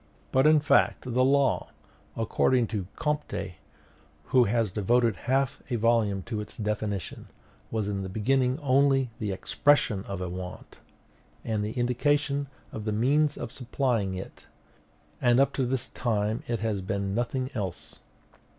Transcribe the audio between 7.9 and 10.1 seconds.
the beginning only the EXPRESSION